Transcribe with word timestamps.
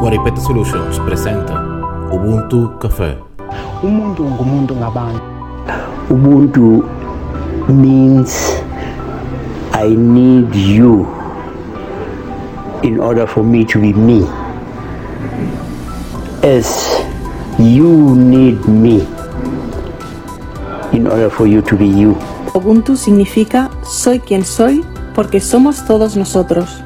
Guaripete 0.00 0.40
Solutions 0.40 0.98
presenta 1.00 1.56
Ubuntu 2.12 2.76
Café. 2.78 3.16
umuntu 3.82 4.24
ngumuntu 4.24 4.72
ngabantu 4.76 5.22
Ubuntu 6.12 6.84
means 7.72 8.60
I 9.72 9.88
need 9.96 10.52
you 10.54 11.08
in 12.82 13.00
order 13.00 13.26
for 13.26 13.40
me 13.44 13.64
to 13.64 13.80
be 13.80 13.92
me. 13.96 14.28
As 16.44 16.68
you 17.56 18.12
need 18.16 18.60
me 18.68 19.06
in 20.92 21.06
order 21.06 21.30
for 21.30 21.46
you 21.46 21.62
to 21.62 21.76
be 21.76 21.86
you. 21.86 22.16
Ubuntu 22.54 22.96
significa 22.96 23.70
soy 23.82 24.18
quien 24.20 24.44
soy 24.44 24.84
porque 25.14 25.40
somos 25.40 25.84
todos 25.86 26.16
nosotros. 26.16 26.82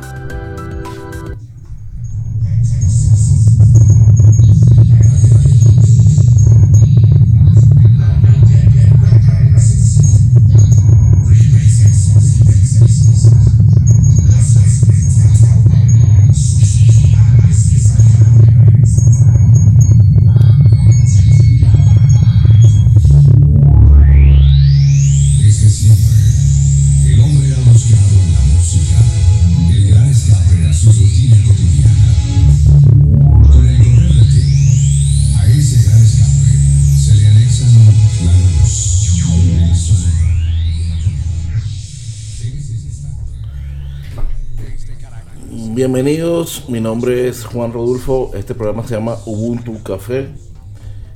Bienvenidos, 45.74 46.68
mi 46.68 46.80
nombre 46.80 47.26
es 47.26 47.44
Juan 47.44 47.72
Rodulfo. 47.72 48.30
Este 48.34 48.54
programa 48.54 48.86
se 48.86 48.94
llama 48.94 49.18
Ubuntu 49.26 49.82
Café. 49.82 50.28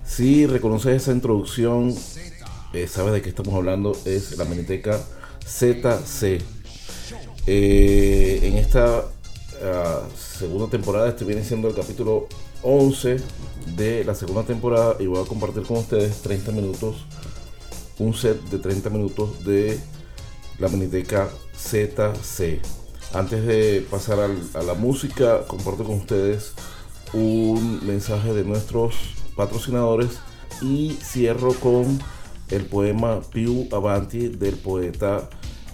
Si 0.04 0.46
reconoces 0.48 1.00
esa 1.00 1.12
introducción, 1.12 1.94
eh, 2.72 2.88
sabes 2.88 3.12
de 3.12 3.22
qué 3.22 3.28
estamos 3.28 3.54
hablando. 3.54 3.96
Es 4.04 4.36
la 4.36 4.44
Miniteca 4.46 4.98
ZC. 5.46 6.42
Eh, 7.46 8.40
en 8.42 8.56
esta 8.56 9.04
ah, 9.62 10.02
segunda 10.16 10.68
temporada, 10.68 11.08
este 11.08 11.24
viene 11.24 11.44
siendo 11.44 11.68
el 11.68 11.76
capítulo 11.76 12.26
11 12.64 13.18
de 13.76 14.02
la 14.02 14.16
segunda 14.16 14.42
temporada 14.42 14.96
y 14.98 15.06
voy 15.06 15.22
a 15.22 15.28
compartir 15.28 15.62
con 15.62 15.76
ustedes 15.76 16.20
30 16.22 16.50
minutos, 16.50 17.06
un 18.00 18.12
set 18.12 18.42
de 18.50 18.58
30 18.58 18.90
minutos 18.90 19.44
de 19.44 19.78
la 20.58 20.66
Miniteca 20.66 21.28
ZC. 21.56 22.77
Antes 23.14 23.46
de 23.46 23.86
pasar 23.90 24.18
a 24.20 24.62
la 24.62 24.74
música, 24.74 25.46
comparto 25.46 25.84
con 25.84 25.96
ustedes 25.96 26.52
un 27.14 27.86
mensaje 27.86 28.34
de 28.34 28.44
nuestros 28.44 28.94
patrocinadores 29.34 30.20
y 30.60 30.98
cierro 31.02 31.54
con 31.54 31.98
el 32.50 32.66
poema 32.66 33.20
Piu 33.20 33.66
Avanti 33.72 34.28
del 34.28 34.56
poeta 34.56 35.28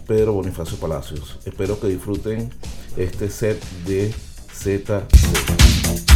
Pedro 0.06 0.34
Bonifacio 0.34 0.76
Palacios. 0.78 1.38
Espero 1.44 1.80
que 1.80 1.88
disfruten 1.88 2.50
este 2.96 3.28
set 3.30 3.60
de 3.84 4.14
ZC. 4.52 6.13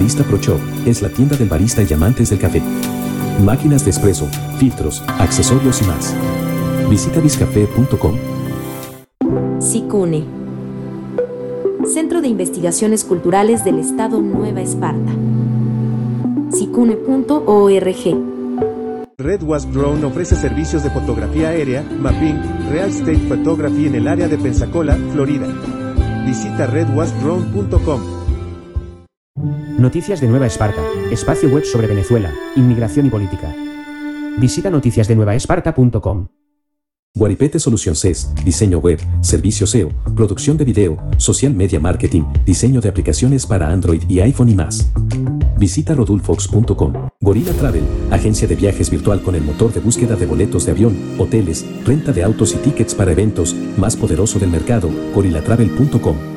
Barista 0.00 0.24
Pro 0.24 0.38
Shop 0.38 0.58
es 0.86 1.02
la 1.02 1.10
tienda 1.10 1.36
del 1.36 1.50
barista 1.50 1.82
y 1.82 1.92
amantes 1.92 2.30
del 2.30 2.38
café. 2.38 2.62
Máquinas 3.44 3.84
de 3.84 3.90
espresso, 3.90 4.26
filtros, 4.58 5.02
accesorios 5.18 5.82
y 5.82 5.84
más. 5.84 6.14
Visita 6.88 7.20
biscafé.com. 7.20 8.16
SICUNE. 9.60 10.24
Centro 11.84 12.22
de 12.22 12.28
Investigaciones 12.28 13.04
Culturales 13.04 13.62
del 13.62 13.78
Estado 13.78 14.22
Nueva 14.22 14.62
Esparta. 14.62 15.12
sicune.org. 16.50 17.94
Red 19.18 19.42
Wasp 19.42 19.68
Drone 19.68 20.02
ofrece 20.06 20.34
servicios 20.34 20.82
de 20.82 20.88
fotografía 20.88 21.50
aérea, 21.50 21.82
mapping, 21.82 22.40
real 22.70 22.88
estate 22.88 23.18
photography 23.28 23.84
en 23.84 23.96
el 23.96 24.08
área 24.08 24.28
de 24.28 24.38
Pensacola, 24.38 24.96
Florida. 25.12 25.46
Visita 26.24 26.66
redwaspdrone.com. 26.68 28.19
Noticias 29.78 30.20
de 30.20 30.28
Nueva 30.28 30.46
Esparta, 30.46 30.82
espacio 31.10 31.48
web 31.48 31.64
sobre 31.64 31.86
Venezuela, 31.86 32.32
inmigración 32.56 33.06
y 33.06 33.10
política. 33.10 33.54
Visita 34.38 34.70
noticiasdenuevaesparta.com. 34.70 36.28
Guaripete 37.12 37.58
Solución 37.58 37.96
CES, 37.96 38.32
diseño 38.44 38.78
web, 38.78 39.00
servicio 39.20 39.66
SEO, 39.66 39.90
producción 40.14 40.56
de 40.56 40.64
video, 40.64 40.96
social 41.16 41.52
media 41.52 41.80
marketing, 41.80 42.22
diseño 42.44 42.80
de 42.80 42.88
aplicaciones 42.88 43.46
para 43.46 43.68
Android 43.68 44.02
y 44.08 44.20
iPhone 44.20 44.48
y 44.48 44.54
más. 44.54 44.92
Visita 45.58 45.94
rodulfox.com. 45.94 47.08
Gorilla 47.20 47.52
Travel, 47.54 47.82
agencia 48.10 48.46
de 48.46 48.54
viajes 48.54 48.90
virtual 48.90 49.22
con 49.22 49.34
el 49.34 49.42
motor 49.42 49.72
de 49.72 49.80
búsqueda 49.80 50.14
de 50.14 50.26
boletos 50.26 50.66
de 50.66 50.72
avión, 50.72 50.96
hoteles, 51.18 51.66
renta 51.84 52.12
de 52.12 52.22
autos 52.22 52.54
y 52.54 52.58
tickets 52.58 52.94
para 52.94 53.12
eventos, 53.12 53.56
más 53.76 53.96
poderoso 53.96 54.38
del 54.38 54.50
mercado, 54.50 54.88
gorillatravel.com. 55.12 56.29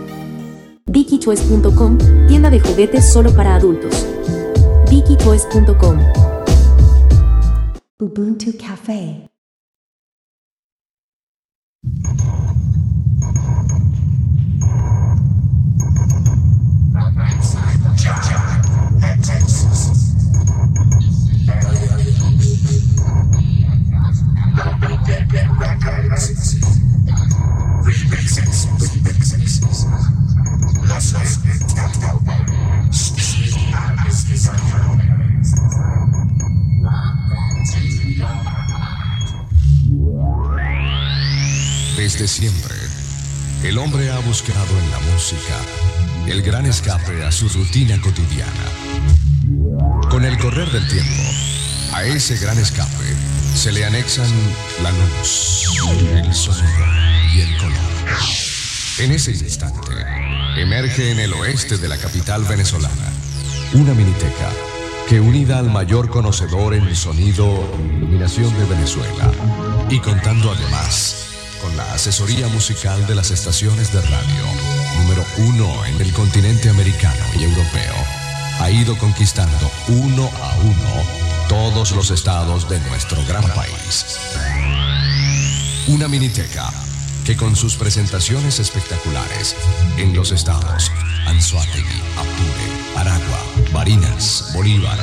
VickyChoice.com, 0.94 1.98
tienda 2.28 2.52
de 2.52 2.60
juguetes 2.60 3.12
solo 3.12 3.34
para 3.36 3.56
adultos. 3.56 4.06
VickyChoice.com. 4.92 5.98
Ubuntu 8.00 8.54
Cafe. 8.58 9.28
Desde 41.98 42.28
siempre, 42.28 42.76
el 43.64 43.78
hombre 43.78 44.12
ha 44.12 44.20
buscado 44.20 44.80
en 44.80 44.92
la 44.92 45.00
música 45.14 45.56
el 46.28 46.42
gran 46.42 46.66
escape 46.66 47.24
a 47.24 47.32
su 47.32 47.48
rutina 47.50 48.00
cotidiana. 48.02 48.52
Con 50.10 50.26
el 50.26 50.38
correr 50.38 50.70
del 50.72 50.88
tiempo, 50.88 51.24
a 51.94 52.04
ese 52.04 52.38
gran 52.38 52.58
escape 52.58 53.16
se 53.56 53.72
le 53.72 53.86
anexan 53.86 54.30
la 54.82 54.92
luz, 54.92 55.66
el 56.16 56.34
sonido 56.34 56.86
y 57.34 57.42
el 57.42 57.58
color. 57.58 57.80
En 59.00 59.12
ese 59.12 59.32
instante, 59.32 59.80
emerge 60.58 61.12
en 61.12 61.20
el 61.20 61.34
oeste 61.34 61.78
de 61.78 61.88
la 61.88 61.98
capital 61.98 62.44
venezolana 62.44 63.12
una 63.74 63.94
miniteca 63.94 64.52
que 65.08 65.20
unida 65.20 65.58
al 65.58 65.70
mayor 65.70 66.10
conocedor 66.10 66.74
en 66.76 66.96
sonido 66.96 67.46
e 67.46 67.96
iluminación 67.98 68.56
de 68.58 68.66
Venezuela 68.66 69.32
y 69.90 70.00
contando 70.00 70.52
además 70.52 71.28
con 71.62 71.76
la 71.76 71.94
asesoría 71.94 72.48
musical 72.50 73.06
de 73.08 73.16
las 73.16 73.32
estaciones 73.32 73.92
de 73.94 74.02
radio 74.02 74.46
número 75.00 75.26
uno 75.38 75.86
en 75.86 76.00
el 76.00 76.14
continente 76.14 76.70
americano 76.70 77.24
y 77.38 77.44
europeo, 77.44 77.96
ha 78.60 78.70
ido 78.70 78.98
conquistando 78.98 79.72
uno 79.88 80.30
a 80.42 80.56
uno 80.62 81.48
todos 81.50 81.92
los 81.92 82.12
estados 82.12 82.70
de 82.70 82.80
nuestro 82.82 83.24
gran 83.26 83.44
país. 83.44 84.20
Una 85.88 86.08
miniteca 86.08 86.72
que 87.24 87.38
con 87.38 87.56
sus 87.56 87.76
presentaciones 87.76 88.60
espectaculares 88.60 89.56
en 89.98 90.14
los 90.14 90.32
estados 90.32 90.92
Anzoátegui, 91.26 92.02
Apure, 92.18 92.98
Aragua, 92.98 93.40
Barinas, 93.72 94.52
Bolívar, 94.54 95.00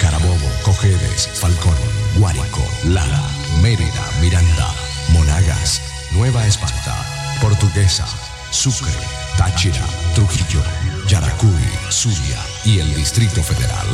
Carabobo, 0.00 0.48
Cojedes, 0.62 1.28
Falcón, 1.34 1.74
Guárico, 2.16 2.62
Lara, 2.84 3.22
Mérida, 3.60 4.10
Miranda, 4.20 4.72
Monagas, 5.12 5.80
Nueva 6.12 6.46
Esparta, 6.46 6.94
Portuguesa, 7.40 8.06
Sucre, 8.50 8.92
Táchira, 9.36 9.84
Trujillo, 10.14 10.62
Yaracuy, 11.08 11.50
Zulia 11.90 12.40
y 12.64 12.78
el 12.78 12.94
Distrito 12.94 13.42
Federal 13.42 13.86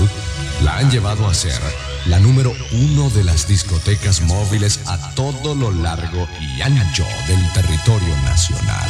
la 0.63 0.77
han 0.77 0.91
llevado 0.91 1.29
a 1.29 1.35
ser 1.35 1.61
la 2.07 2.19
número 2.19 2.53
uno 2.73 3.11
de 3.11 3.25
las 3.25 3.47
discotecas 3.47 4.21
móviles 4.23 4.81
a 4.87 5.15
todo 5.15 5.55
lo 5.55 5.71
largo 5.71 6.29
y 6.41 6.61
ancho 6.63 7.07
del 7.27 7.53
territorio 7.53 8.17
nacional. 8.25 8.89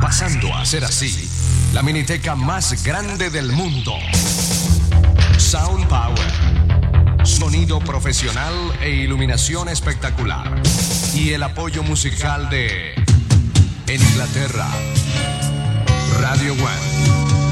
Pasando 0.00 0.54
a 0.54 0.64
ser 0.64 0.84
así, 0.84 1.28
la 1.72 1.82
miniteca 1.82 2.34
más 2.34 2.82
grande 2.82 3.30
del 3.30 3.52
mundo. 3.52 3.94
Sound 5.38 5.86
Power. 5.88 7.24
Sonido 7.24 7.78
profesional 7.80 8.54
e 8.82 8.90
iluminación 8.90 9.68
espectacular. 9.68 10.60
Y 11.14 11.30
el 11.30 11.42
apoyo 11.42 11.82
musical 11.82 12.50
de... 12.50 12.94
En 13.86 14.00
Inglaterra, 14.00 14.66
Radio 16.20 16.54
One. 16.54 17.43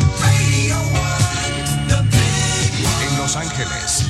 Los 3.32 3.46
Ángeles, 3.46 4.04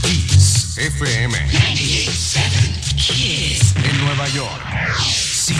Kiss 0.00 0.78
FM. 0.78 1.36
En 3.84 3.98
Nueva 3.98 4.26
York, 4.28 4.62
C100. 4.96 5.52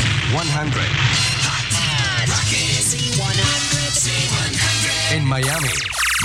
En 5.11 5.25
Miami, 5.27 5.69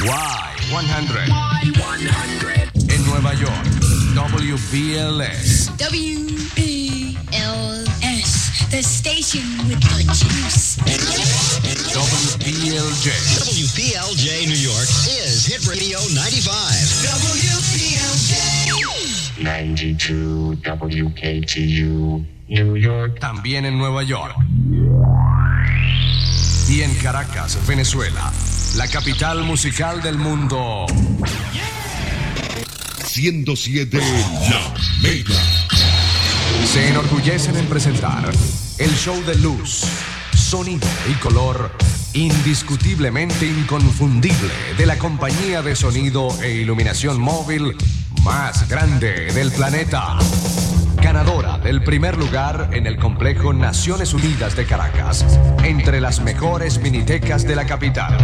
Y100. 0.05 1.27
En 2.87 3.05
Nueva 3.05 3.33
York, 3.33 3.65
WBLS. 4.15 5.69
W-E-L-S, 5.79 7.13
the 8.73 8.81
station 8.81 9.45
with 9.69 9.79
the 9.81 10.01
juice. 10.17 10.77
WBLJ. 11.93 13.13
WPLJ 13.45 14.47
New 14.47 14.57
York 14.57 14.89
is 15.05 15.45
Hit 15.45 15.61
Radio 15.67 15.99
95. 16.09 16.73
WPLJ. 17.53 18.33
92 19.43 20.57
WKTU, 20.63 22.25
New 22.47 22.75
York. 22.75 23.19
También 23.19 23.65
en 23.65 23.77
Nueva 23.77 24.01
York. 24.01 24.35
Y 26.67 26.81
en 26.81 26.95
Caracas, 26.95 27.59
Venezuela, 27.67 28.33
la 28.75 28.87
capital 28.87 29.43
musical 29.43 30.01
del 30.01 30.17
mundo. 30.17 30.87
107 33.05 33.99
La 34.49 34.73
Mega. 35.03 35.35
Se 36.65 36.87
enorgullecen 36.87 37.55
en 37.55 37.67
presentar 37.67 38.31
el 38.83 38.91
show 38.97 39.23
de 39.23 39.35
luz, 39.35 39.85
sonido 40.35 40.85
y 41.09 41.13
color 41.13 41.71
indiscutiblemente 42.11 43.45
inconfundible 43.45 44.51
de 44.77 44.85
la 44.85 44.97
compañía 44.97 45.61
de 45.61 45.73
sonido 45.73 46.27
e 46.41 46.51
iluminación 46.55 47.17
móvil 47.17 47.77
más 48.23 48.67
grande 48.67 49.31
del 49.31 49.53
planeta. 49.53 50.17
Ganadora 51.01 51.59
del 51.59 51.81
primer 51.81 52.17
lugar 52.17 52.71
en 52.73 52.85
el 52.85 52.97
complejo 52.97 53.53
Naciones 53.53 54.13
Unidas 54.13 54.57
de 54.57 54.65
Caracas, 54.65 55.25
entre 55.63 56.01
las 56.01 56.19
mejores 56.19 56.79
minitecas 56.79 57.47
de 57.47 57.55
la 57.55 57.65
capital. 57.65 58.17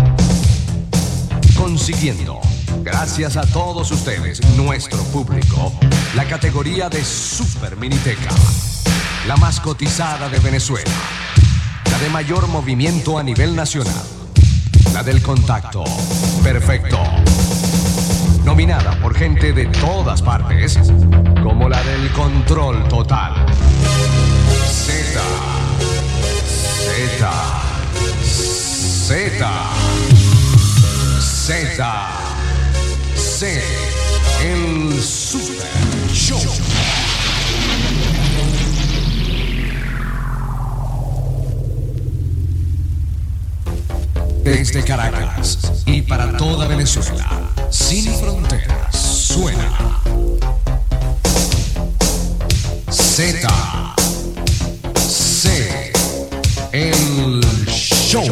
Consiguiendo, 1.56 2.42
gracias 2.84 3.38
a 3.38 3.44
todos 3.44 3.92
ustedes, 3.92 4.42
nuestro 4.58 5.02
público, 5.06 5.74
la 6.16 6.26
categoría 6.26 6.90
de 6.90 7.04
Super 7.06 7.78
Miniteca, 7.78 8.36
la 9.30 9.38
más 9.38 9.60
cotizada 9.60 10.28
de 10.28 10.40
Venezuela, 10.40 10.90
la 11.92 12.00
de 12.00 12.10
mayor 12.10 12.48
movimiento 12.48 13.20
a 13.20 13.22
nivel 13.22 13.56
nacional, 13.56 14.04
la 14.92 15.04
del 15.04 15.22
contacto 15.22 15.84
perfecto 16.42 16.98
nominada 18.44 19.00
por 19.00 19.14
gente 19.14 19.54
de 19.54 19.68
todas 19.68 20.24
partes 20.24 20.80
como 21.44 21.70
la 21.70 21.80
del 21.84 22.12
control 22.14 22.88
total. 22.88 23.46
Z, 24.68 25.22
Z, 26.98 27.32
Z, 28.24 29.48
Z, 31.22 32.08
C, 33.16 33.64
el 34.42 35.00
Super 35.00 35.70
Show. 36.12 36.42
Desde 44.50 44.84
Caracas 44.84 45.60
y 45.86 46.02
para 46.02 46.36
toda 46.36 46.68
Venezuela, 46.68 47.54
sin 47.70 48.12
fronteras, 48.16 48.96
suena 48.96 50.02
Z, 52.90 53.96
C, 54.98 55.94
el 56.72 57.42
show. 57.68 58.26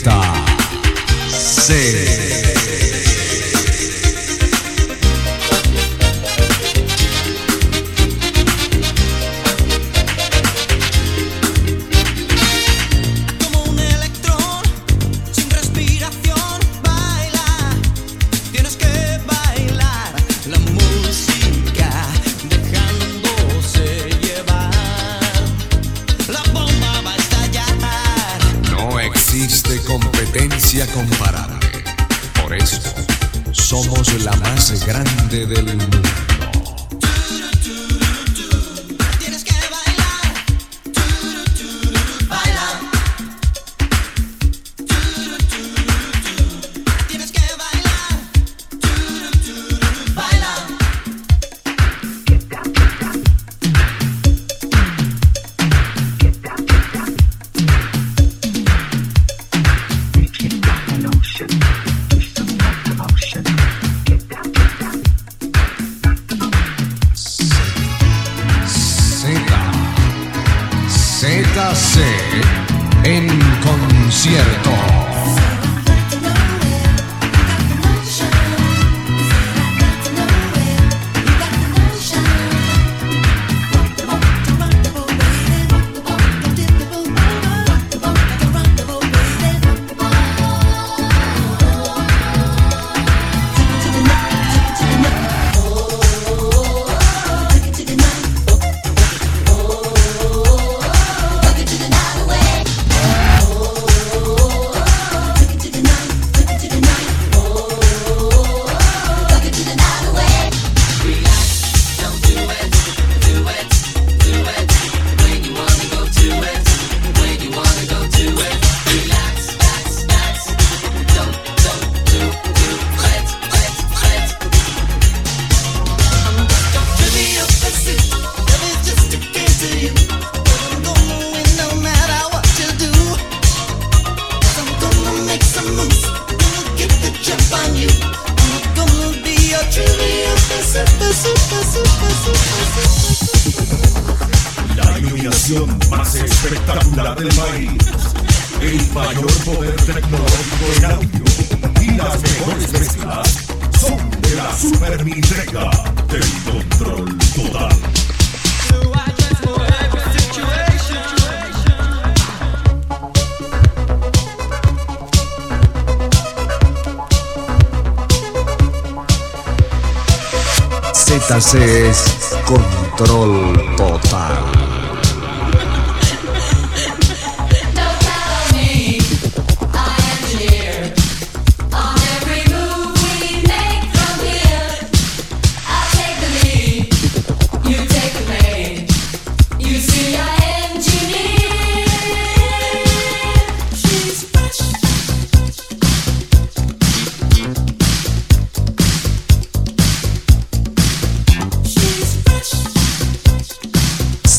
Z 0.00 0.08
C. 1.28 2.09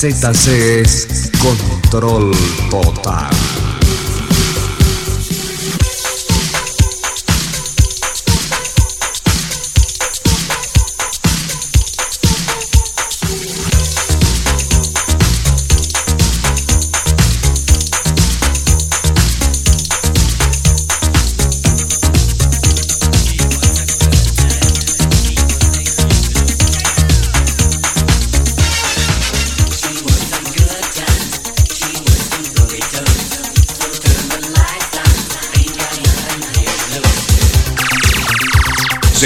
ZC 0.01 0.81
es 0.81 1.29
control 1.37 2.31
total. 2.71 3.50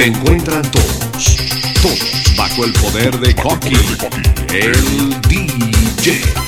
Encuentran 0.05 0.61
todos, 0.69 1.35
todos 1.81 2.35
bajo 2.37 2.63
el 2.63 2.73
poder 2.73 3.19
de 3.19 3.33
Coqui, 3.33 3.75
el 4.53 5.19
DJ. 5.21 6.44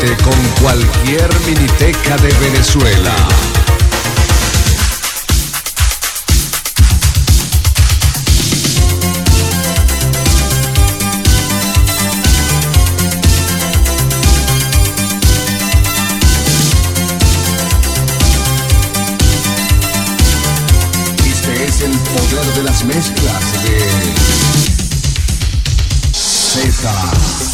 Frente 0.00 0.22
con 0.22 0.62
cualquier 0.62 1.28
miniteca 1.46 2.16
de 2.16 2.28
Venezuela. 2.40 3.14
es 21.66 21.80
el 21.82 21.90
poder 21.90 22.54
de 22.54 22.62
las 22.62 22.84
mezclas 22.84 23.52
de 23.64 23.80
Z, 26.12 26.90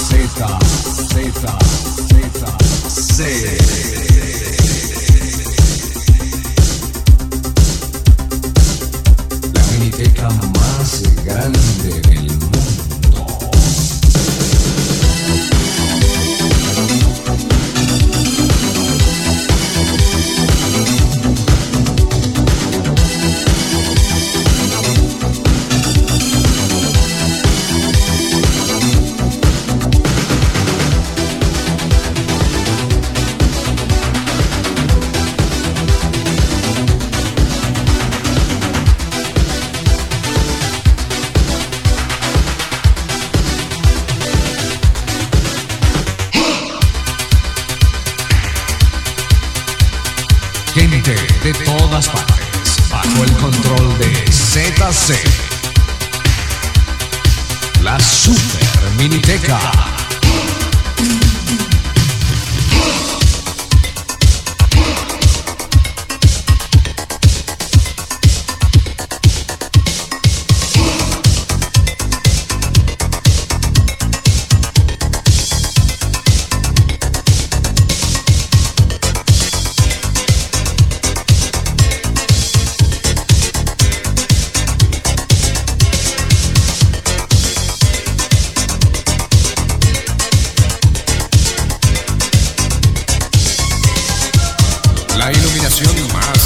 Z, 0.08 0.58
Z, 1.08 1.65
Z. 3.16 3.65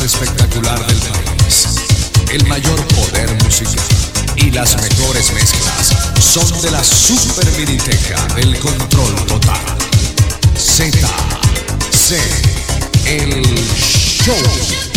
espectacular 0.04 0.78
del 0.86 0.98
país. 0.98 1.66
El 2.30 2.46
mayor 2.46 2.86
poder 2.88 3.30
musical 3.44 3.84
y 4.36 4.50
las 4.50 4.76
mejores 4.76 5.32
mezclas 5.32 5.94
son 6.20 6.62
de 6.62 6.70
la 6.70 6.82
Super 6.82 7.50
Miniteca 7.58 8.26
del 8.34 8.58
control 8.58 9.14
total. 9.26 9.60
Z, 10.56 10.96
C, 11.90 12.18
el 13.06 13.42
show. 13.76 14.89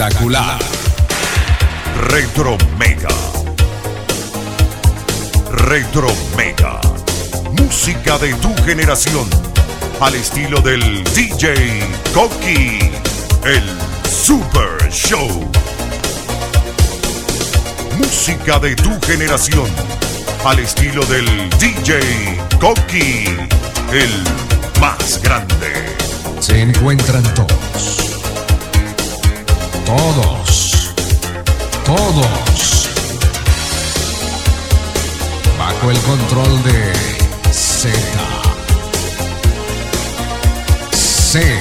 Espectacular. 0.00 0.58
Retro 2.08 2.56
Mega. 2.78 3.08
Retro 5.52 6.08
Mega. 6.36 6.80
Música 7.52 8.16
de 8.18 8.32
tu 8.34 8.54
generación. 8.64 9.28
Al 10.00 10.14
estilo 10.14 10.62
del 10.62 11.04
DJ 11.04 11.82
Koki. 12.14 12.78
El 13.44 13.62
Super 14.08 14.90
Show. 14.90 15.28
Música 17.98 18.58
de 18.58 18.76
tu 18.76 18.98
generación. 19.06 19.68
Al 20.46 20.60
estilo 20.60 21.04
del 21.06 21.26
DJ 21.58 22.00
Koki. 22.58 23.24
El 23.92 24.24
más 24.80 25.20
grande. 25.22 25.94
Se 26.40 26.62
encuentran 26.62 27.22
todos. 27.34 28.09
Todos. 29.96 30.94
Todos. 31.84 32.88
Bajo 35.58 35.90
el 35.90 35.98
control 35.98 36.62
de 36.62 36.92
Z. 37.50 37.90
C. 40.92 41.58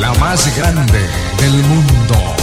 la 0.00 0.12
más 0.14 0.56
grande 0.56 1.08
del 1.38 1.62
mundo. 1.62 2.37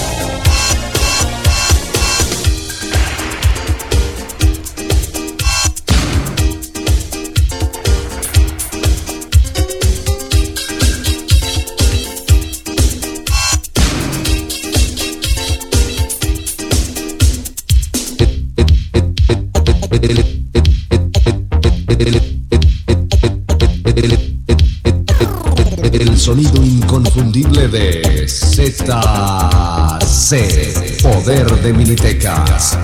ZC, 30.03 31.01
Poder 31.01 31.61
de 31.61 31.73
Minitecas. 31.73 32.77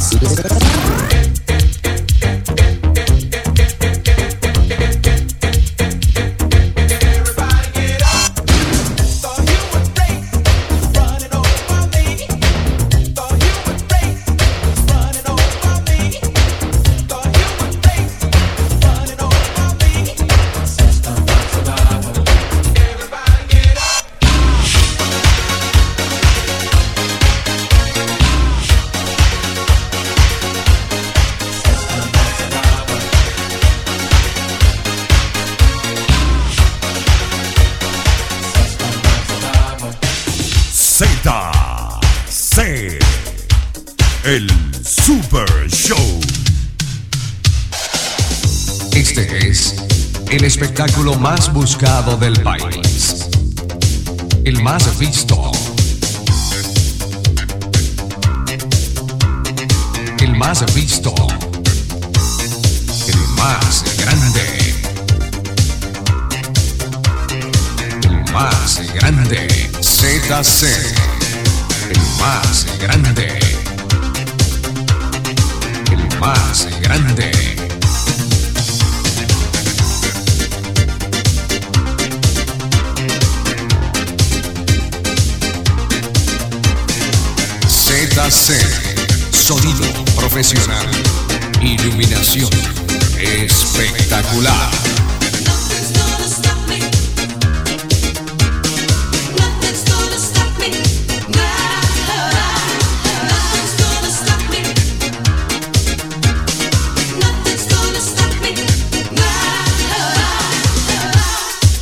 Espectáculo 50.63 51.15
más 51.15 51.51
buscado 51.51 52.17
del 52.17 52.39
país. 52.43 53.25
El 54.45 54.61
más 54.61 54.95
visto. 54.99 55.51
El 60.19 60.35
más 60.35 60.63
visto. 60.75 61.15
El 63.07 63.17
más 63.37 63.83
grande. 63.97 64.75
El 68.03 68.31
más 68.31 68.93
grande. 68.93 69.47
ZC. 69.81 70.67
El 71.89 72.01
más 72.19 72.67
grande. 72.79 73.39
El 75.91 76.19
más 76.19 76.67
grande. 76.81 77.60
Sonido 88.31 89.85
profesional. 90.15 90.87
Iluminación 91.61 92.49
espectacular. 93.19 94.71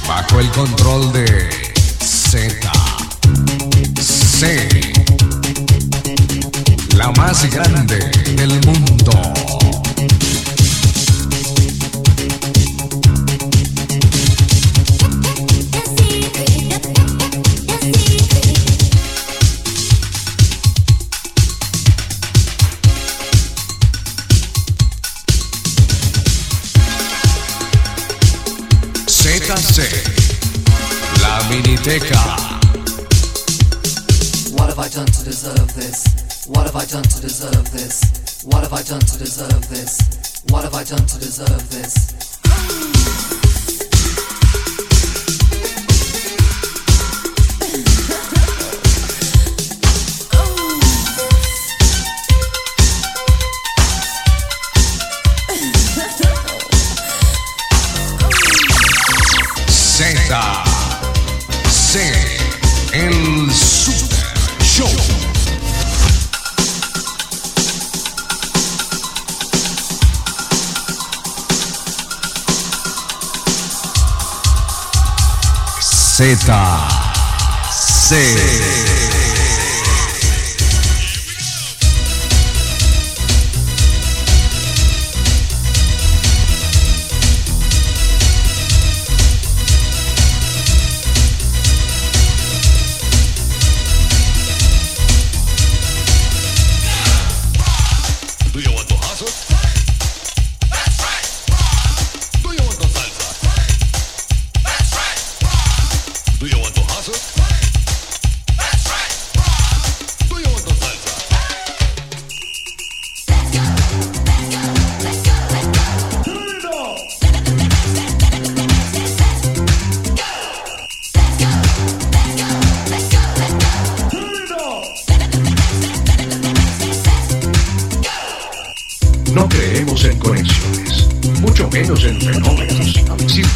Bajo 0.08 0.40
el 0.40 0.50
control 0.50 1.14
de 1.14 1.39
más 7.32 7.48
grande 7.52 7.96
del 8.36 8.50
mundo. 8.66 8.89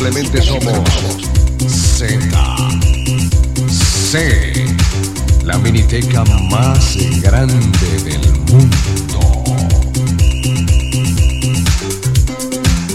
Simplemente 0.03 0.41
somos 0.41 0.83
Z. 1.65 2.19
C. 3.69 4.65
La 5.45 5.57
miniteca 5.57 6.25
más 6.51 6.97
grande 7.21 8.03
del 8.03 8.33
mundo. 8.51 9.43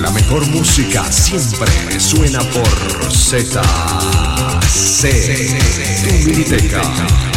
La 0.02 0.10
mejor 0.10 0.46
música 0.48 1.10
siempre 1.10 1.70
suena 1.98 2.40
por 2.40 2.68
ZC. 3.10 3.56
Tu 6.04 6.12
Miniteca. 6.28 7.27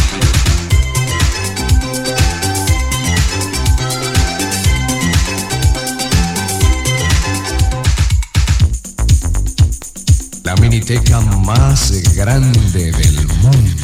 Miniteca 10.82 11.22
más 11.22 11.92
grande 12.16 12.92
del 12.92 13.28
mundo. 13.28 13.81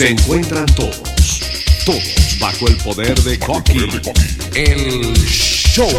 Se 0.00 0.08
encuentran 0.08 0.64
todos, 0.64 1.02
todos 1.84 2.38
bajo 2.40 2.68
el 2.68 2.76
poder 2.78 3.22
de 3.22 3.38
Coqui. 3.38 3.86
El 4.54 5.14
show. 5.26 5.90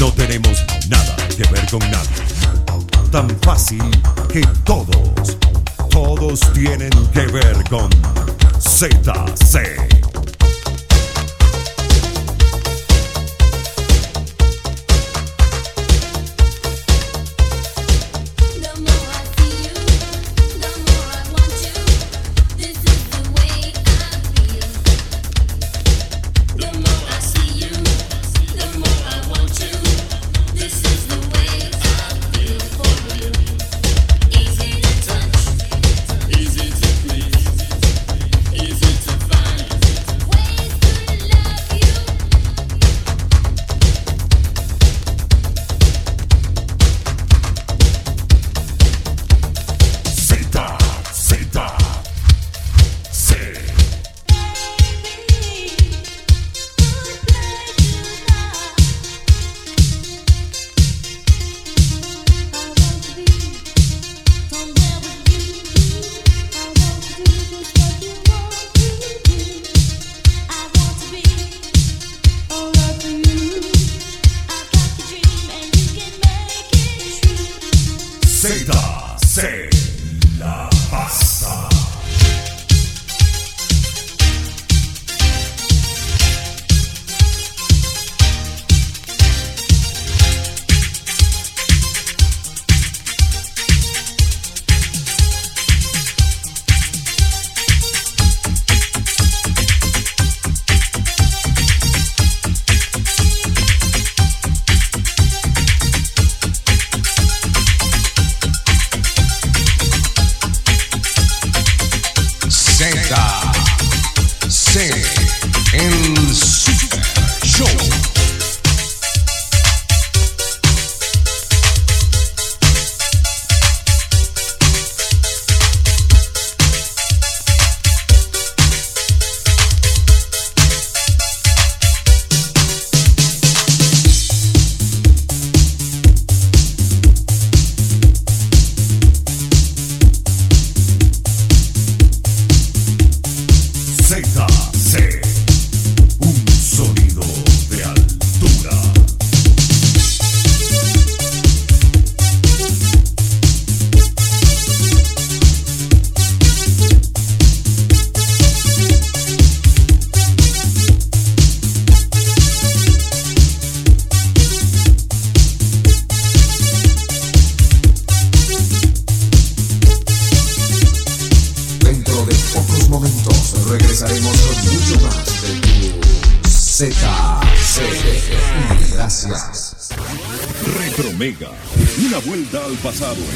No 0.00 0.10
tenemos 0.14 0.64
nada 0.88 1.14
que 1.36 1.44
ver 1.52 1.68
con 1.70 1.80
nadie. 1.90 2.08
Tan 3.12 3.28
fácil 3.42 3.82
que 4.32 4.40
todos, 4.64 5.36
todos 5.90 6.40
tienen 6.54 6.88
que 7.12 7.26
ver 7.26 7.62
con 7.68 7.90
ZC. 8.78 10.07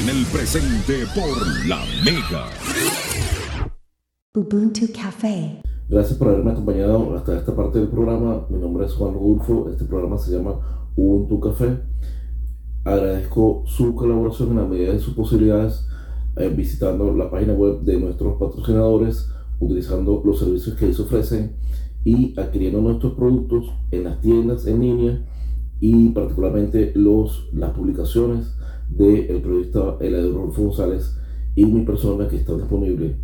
En 0.03 0.09
el 0.09 0.25
presente 0.27 1.05
por 1.15 1.67
la 1.69 1.79
Mega. 2.05 2.47
Ubuntu 4.35 4.87
Cafe. 4.93 5.63
Gracias 5.89 6.19
por 6.19 6.29
haberme 6.29 6.51
acompañado 6.51 7.17
hasta 7.17 7.39
esta 7.39 7.55
parte 7.55 7.79
del 7.79 7.89
programa. 7.89 8.47
Mi 8.49 8.59
nombre 8.59 8.87
es 8.87 8.95
Juan 8.95 9.15
Rodulfo. 9.15 9.69
Este 9.71 9.85
programa 9.85 10.19
se 10.19 10.33
llama 10.33 10.89
Ubuntu 10.97 11.39
Café. 11.39 11.79
Agradezco 12.85 13.63
su 13.67 13.95
colaboración 13.95 14.51
en 14.51 14.57
la 14.57 14.65
medida 14.65 14.93
de 14.93 14.99
sus 14.99 15.15
posibilidades 15.15 15.87
eh, 16.37 16.49
visitando 16.49 17.15
la 17.15 17.31
página 17.31 17.53
web 17.53 17.83
de 17.83 18.01
nuestros 18.01 18.39
patrocinadores, 18.39 19.29
utilizando 19.61 20.21
los 20.25 20.41
servicios 20.41 20.75
que 20.77 20.87
ellos 20.87 21.01
ofrecen 21.01 21.57
y 22.05 22.39
adquiriendo 22.41 22.81
nuestros 22.81 23.13
productos 23.13 23.73
en 23.93 24.05
las 24.05 24.21
tiendas 24.21 24.67
en 24.67 24.81
línea 24.81 25.27
y 25.79 26.09
particularmente 26.09 26.93
los, 26.97 27.51
las 27.53 27.71
publicaciones 27.71 28.57
del 28.97 29.41
periodista 29.41 29.97
Eladio 30.01 30.33
Rodolfo 30.33 30.63
González 30.65 31.17
y 31.55 31.65
mi 31.67 31.83
persona 31.85 32.29
que 32.29 32.37
está 32.37 32.55
disponible 32.57 33.17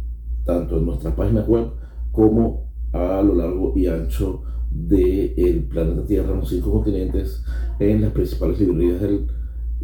tanto 0.45 0.79
en 0.79 0.87
nuestras 0.87 1.15
páginas 1.15 1.47
web 1.49 1.69
como 2.13 2.69
a 2.93 3.21
lo 3.23 3.35
largo 3.35 3.73
y 3.77 3.87
ancho 3.87 4.43
del 4.71 5.65
planeta 5.69 6.05
Tierra, 6.07 6.33
en 6.33 6.41
los 6.41 6.49
cinco 6.49 6.73
continentes, 6.73 7.43
en 7.79 8.03
las 8.03 8.13
principales 8.13 8.61
librerías 8.61 9.01
del- 9.01 9.27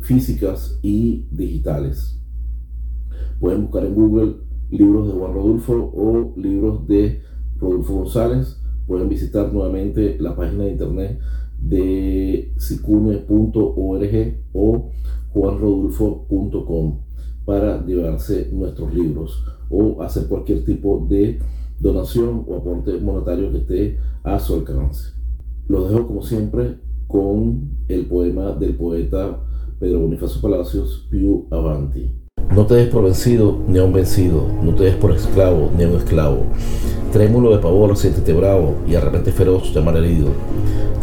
físicas 0.00 0.78
y 0.82 1.26
digitales. 1.30 2.20
Pueden 3.40 3.62
buscar 3.62 3.84
en 3.86 3.94
Google 3.94 4.34
libros 4.70 5.06
de 5.08 5.14
Juan 5.14 5.32
Rodulfo 5.34 5.72
o 5.94 6.34
libros 6.38 6.86
de 6.88 7.22
Rodolfo 7.58 7.94
González. 7.94 8.60
Pueden 8.86 9.08
visitar 9.08 9.52
nuevamente 9.52 10.16
la 10.20 10.34
página 10.36 10.64
de 10.64 10.72
internet 10.72 11.18
de 11.58 12.52
sicune.org 12.58 14.34
o 14.52 14.90
juanrodulfo.com 15.34 17.00
para 17.44 17.84
llevarse 17.84 18.48
nuestros 18.52 18.94
libros 18.94 19.44
o 19.68 20.00
hacer 20.02 20.26
cualquier 20.28 20.64
tipo 20.64 21.06
de 21.08 21.40
donación 21.78 22.44
o 22.48 22.56
aporte 22.56 22.92
monetario 22.98 23.50
que 23.50 23.58
esté 23.58 23.98
a 24.22 24.38
su 24.38 24.54
alcance. 24.54 25.12
Los 25.68 25.90
dejo 25.90 26.06
como 26.06 26.22
siempre 26.22 26.78
con 27.06 27.70
el 27.88 28.06
poema 28.06 28.52
del 28.52 28.76
poeta 28.76 29.40
Pedro 29.78 30.00
Bonifacio 30.00 30.40
Palacios, 30.40 31.06
Piu 31.10 31.46
Avanti. 31.50 32.10
No 32.54 32.66
te 32.66 32.74
des 32.74 32.88
por 32.88 33.04
vencido 33.04 33.58
ni 33.66 33.78
a 33.78 33.84
un 33.84 33.92
vencido, 33.92 34.46
no 34.62 34.74
te 34.74 34.84
des 34.84 34.96
por 34.96 35.10
esclavo 35.10 35.70
ni 35.76 35.84
a 35.84 35.88
un 35.88 35.96
esclavo. 35.96 36.44
Trémulo 37.14 37.52
de 37.52 37.58
pavor, 37.58 37.96
siéntete 37.96 38.32
bravo 38.32 38.74
y 38.88 38.96
arrepente 38.96 39.30
feroz 39.30 39.72
llamar 39.72 39.96
herido. 39.98 40.30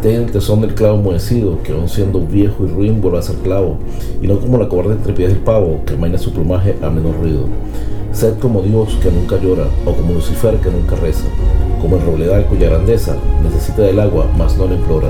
Ten 0.01 0.23
el 0.23 0.29
tesón 0.29 0.59
del 0.59 0.75
clavo 0.75 0.97
enmohecido, 0.97 1.63
que 1.63 1.71
aun 1.71 1.87
siendo 1.87 2.19
viejo 2.19 2.65
y 2.65 2.67
ruin 2.67 2.99
vuelve 2.99 3.19
a 3.19 3.21
ser 3.21 3.37
clavo, 3.37 3.77
y 4.21 4.27
no 4.27 4.37
como 4.37 4.57
la 4.57 4.67
cobarde 4.67 4.95
entrepiés 4.95 5.29
del 5.29 5.37
pavo, 5.37 5.79
que 5.85 5.93
amaina 5.93 6.17
su 6.17 6.33
plumaje 6.33 6.75
a 6.81 6.89
menor 6.89 7.15
ruido. 7.15 7.45
Sed 8.11 8.39
como 8.39 8.61
Dios 8.61 8.97
que 9.01 9.09
nunca 9.09 9.37
llora, 9.41 9.67
o 9.85 9.93
como 9.93 10.15
Lucifer 10.15 10.57
que 10.57 10.69
nunca 10.69 10.97
reza. 10.97 11.23
como 11.81 11.95
el 11.95 12.01
robledal 12.01 12.45
cuya 12.47 12.67
grandeza 12.67 13.15
necesita 13.41 13.83
del 13.83 14.01
agua, 14.01 14.27
mas 14.37 14.57
no 14.57 14.67
la 14.67 14.75
implora, 14.75 15.07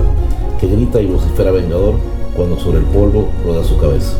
que 0.59 0.67
grita 0.67 1.01
y 1.01 1.07
vocifera 1.07 1.49
vengador 1.49 1.95
cuando 2.37 2.59
sobre 2.59 2.77
el 2.77 2.85
polvo 2.85 3.27
roda 3.43 3.63
su 3.63 3.75
cabeza. 3.79 4.17